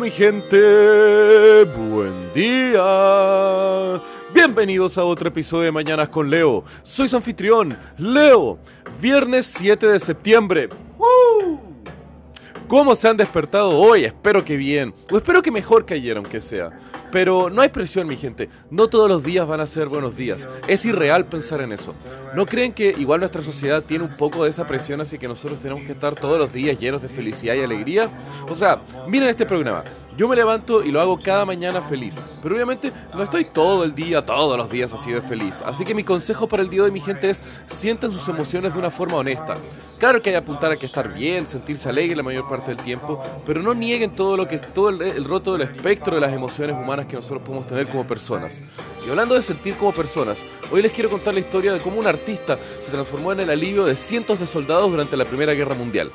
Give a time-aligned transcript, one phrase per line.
[0.00, 4.00] Mi gente, buen día.
[4.32, 6.62] Bienvenidos a otro episodio de Mañanas con Leo.
[6.84, 8.60] Soy su anfitrión, Leo.
[9.00, 10.68] Viernes 7 de septiembre.
[12.68, 14.04] ¿Cómo se han despertado hoy?
[14.04, 14.92] Espero que bien.
[15.10, 16.70] O espero que mejor que ayer, aunque sea.
[17.10, 18.50] Pero no hay presión, mi gente.
[18.70, 20.46] No todos los días van a ser buenos días.
[20.66, 21.94] Es irreal pensar en eso.
[22.34, 25.60] ¿No creen que igual nuestra sociedad tiene un poco de esa presión así que nosotros
[25.60, 28.10] tenemos que estar todos los días llenos de felicidad y alegría?
[28.50, 29.84] O sea, miren este programa.
[30.18, 32.16] Yo me levanto y lo hago cada mañana feliz.
[32.42, 35.62] Pero obviamente no estoy todo el día, todos los días así de feliz.
[35.64, 38.78] Así que mi consejo para el día de mi gente es sientan sus emociones de
[38.80, 39.56] una forma honesta.
[39.98, 42.76] Claro que hay que apuntar a que estar bien, sentirse alegre la mayor parte del
[42.78, 46.32] tiempo, pero no nieguen todo lo que todo el, el roto del espectro de las
[46.32, 48.62] emociones humanas que nosotros podemos tener como personas.
[49.06, 50.38] Y hablando de sentir como personas,
[50.70, 53.84] hoy les quiero contar la historia de cómo un artista se transformó en el alivio
[53.84, 56.12] de cientos de soldados durante la Primera Guerra Mundial.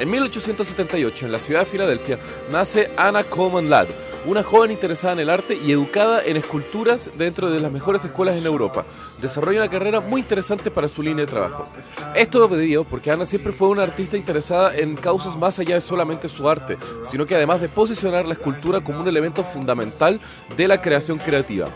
[0.00, 2.18] En 1878, en la ciudad de Filadelfia,
[2.50, 3.88] nace Anna Coleman Ladd,
[4.24, 8.36] una joven interesada en el arte y educada en esculturas dentro de las mejores escuelas
[8.36, 8.84] en Europa.
[9.20, 11.66] Desarrolla una carrera muy interesante para su línea de trabajo.
[12.14, 16.28] Esto debido porque Anna siempre fue una artista interesada en causas más allá de solamente
[16.28, 20.20] su arte, sino que además de posicionar la escultura como un elemento fundamental
[20.56, 21.68] de la creación creativa.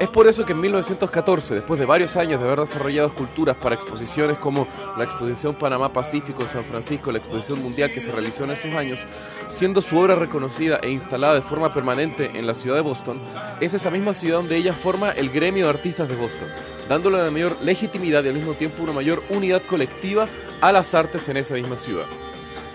[0.00, 3.76] Es por eso que en 1914, después de varios años de haber desarrollado esculturas para
[3.76, 4.66] exposiciones como
[4.98, 8.74] la Exposición Panamá Pacífico en San Francisco, la Exposición Mundial que se realizó en esos
[8.74, 9.06] años,
[9.48, 13.20] siendo su obra reconocida e instalada de forma permanente en la ciudad de Boston,
[13.60, 16.48] es esa misma ciudad donde ella forma el gremio de artistas de Boston,
[16.88, 20.26] dándole una mayor legitimidad y al mismo tiempo una mayor unidad colectiva
[20.60, 22.06] a las artes en esa misma ciudad.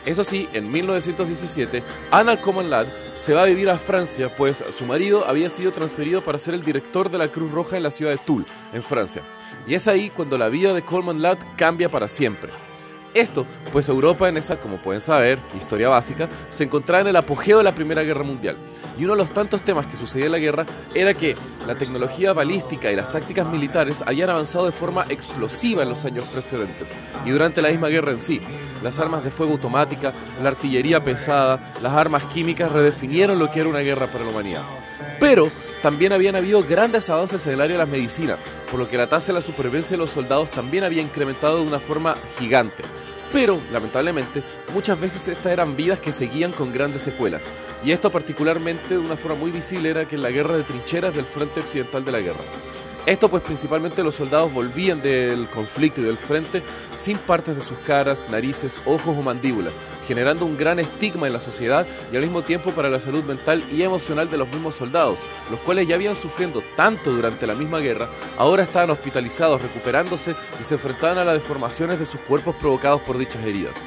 [0.05, 4.85] Eso sí, en 1917, Anna Coleman Ladd se va a vivir a Francia, pues su
[4.85, 8.11] marido había sido transferido para ser el director de la Cruz Roja en la ciudad
[8.11, 9.23] de Toul, en Francia.
[9.67, 12.51] Y es ahí cuando la vida de Coleman Ladd cambia para siempre.
[13.13, 17.57] Esto, pues Europa en esa, como pueden saber, historia básica, se encontraba en el apogeo
[17.57, 18.57] de la Primera Guerra Mundial.
[18.97, 21.35] Y uno de los tantos temas que sucedía en la guerra era que
[21.65, 26.25] la tecnología balística y las tácticas militares habían avanzado de forma explosiva en los años
[26.25, 26.87] precedentes.
[27.25, 28.41] Y durante la misma guerra en sí,
[28.83, 33.69] las armas de fuego automática, la artillería pesada, las armas químicas redefinieron lo que era
[33.69, 34.63] una guerra para la humanidad.
[35.19, 35.49] Pero
[35.81, 38.37] también habían habido grandes avances en el área de la medicina,
[38.69, 41.67] por lo que la tasa de la supervivencia de los soldados también había incrementado de
[41.67, 42.83] una forma gigante.
[43.31, 44.41] Pero, lamentablemente,
[44.73, 47.43] muchas veces estas eran vidas que seguían con grandes secuelas.
[47.83, 51.15] Y esto particularmente de una forma muy visible era que en la guerra de trincheras
[51.15, 52.43] del frente occidental de la guerra.
[53.05, 56.61] Esto pues principalmente los soldados volvían del conflicto y del frente
[56.95, 59.73] sin partes de sus caras, narices, ojos o mandíbulas,
[60.07, 63.63] generando un gran estigma en la sociedad y al mismo tiempo para la salud mental
[63.71, 67.79] y emocional de los mismos soldados, los cuales ya habían sufriendo tanto durante la misma
[67.79, 73.01] guerra, ahora estaban hospitalizados, recuperándose y se enfrentaban a las deformaciones de sus cuerpos provocados
[73.01, 73.77] por dichas heridas.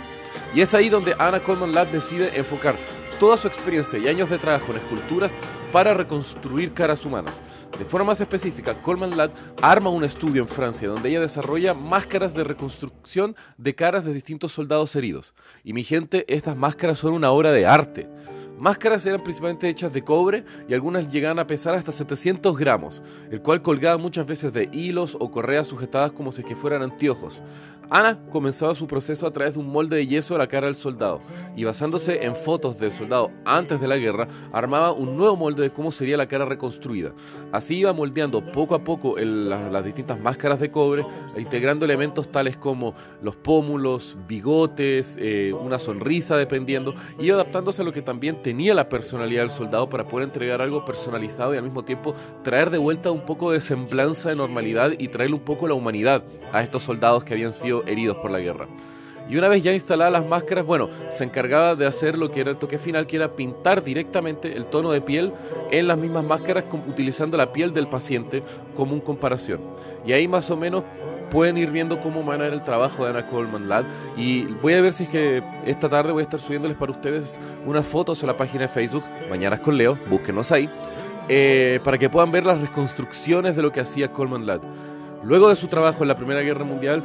[0.54, 2.76] Y es ahí donde Anna Coleman Ladd decide enfocar
[3.20, 5.36] toda su experiencia y años de trabajo en esculturas
[5.72, 7.43] para reconstruir caras humanas.
[7.78, 12.34] De forma más específica, Coleman Ladd arma un estudio en Francia donde ella desarrolla máscaras
[12.34, 15.34] de reconstrucción de caras de distintos soldados heridos.
[15.65, 18.09] Y mi gente, estas máscaras son una obra de arte.
[18.62, 23.02] Máscaras eran principalmente hechas de cobre y algunas llegaban a pesar hasta 700 gramos,
[23.32, 27.42] el cual colgaba muchas veces de hilos o correas sujetadas como si que fueran anteojos.
[27.90, 30.76] Ana comenzaba su proceso a través de un molde de yeso a la cara del
[30.76, 31.20] soldado
[31.56, 35.72] y basándose en fotos del soldado antes de la guerra, armaba un nuevo molde de
[35.72, 37.12] cómo sería la cara reconstruida.
[37.50, 41.04] Así iba moldeando poco a poco las distintas máscaras de cobre,
[41.36, 47.92] integrando elementos tales como los pómulos, bigotes, eh, una sonrisa dependiendo, y adaptándose a lo
[47.92, 51.84] que también tenía la personalidad del soldado para poder entregar algo personalizado y al mismo
[51.84, 55.74] tiempo traer de vuelta un poco de semblanza de normalidad y traerle un poco la
[55.74, 58.68] humanidad a estos soldados que habían sido heridos por la guerra.
[59.28, 62.50] Y una vez ya instaladas las máscaras, bueno, se encargaba de hacer lo que era
[62.50, 65.32] el toque final, que era pintar directamente el tono de piel
[65.70, 68.42] en las mismas máscaras utilizando la piel del paciente
[68.76, 69.60] como un comparación.
[70.04, 70.82] Y ahí más o menos
[71.32, 73.86] pueden ir viendo cómo van a el trabajo de Ana Coleman Ladd.
[74.18, 77.41] Y voy a ver si es que esta tarde voy a estar subiéndoles para ustedes
[77.65, 80.68] unas fotos a la página de Facebook, Mañanas con Leo, búsquenos ahí,
[81.30, 84.60] eh, para que puedan ver las reconstrucciones de lo que hacía Coleman Ladd.
[85.24, 87.03] Luego de su trabajo en la Primera Guerra Mundial,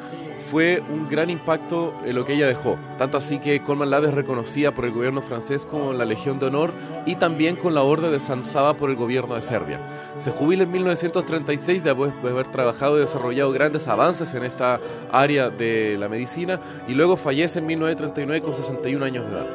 [0.50, 2.78] fue un gran impacto en lo que ella dejó.
[2.98, 6.48] Tanto así que Coleman Ladd es reconocida por el gobierno francés como la Legión de
[6.48, 6.72] Honor
[7.06, 9.80] y también con la Orden de San Saba por el gobierno de Serbia.
[10.20, 14.80] Se jubila en 1936 después de haber trabajado y desarrollado grandes avances en esta
[15.12, 19.48] área de la medicina y luego fallece en 1939 con 61 años de edad.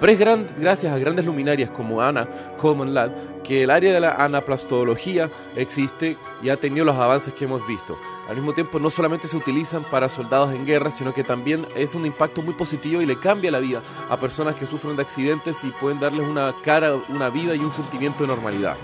[0.00, 0.18] Pero es
[0.58, 2.26] gracias a grandes luminarias como Anna
[2.58, 3.10] Coleman Ladd
[3.44, 7.98] que el área de la anaplastología existe y ha tenido los avances que hemos visto.
[8.26, 11.94] Al mismo tiempo, no solamente se utilizan para soldados en guerra, sino que también es
[11.94, 15.62] un impacto muy positivo y le cambia la vida a personas que sufren de accidentes
[15.64, 18.76] y pueden darles una cara, una vida y un sentimiento de normalidad.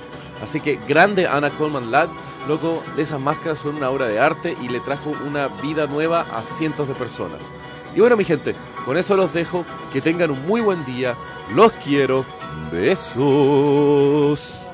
[0.42, 2.10] Así que grande Anna Coleman Ladd,
[2.46, 6.42] loco, esas máscaras son una obra de arte y le trajo una vida nueva a
[6.42, 7.52] cientos de personas.
[7.94, 8.54] Y bueno, mi gente,
[8.84, 9.64] con eso los dejo.
[9.92, 11.16] Que tengan un muy buen día.
[11.54, 12.26] Los quiero.
[12.70, 14.65] Besos.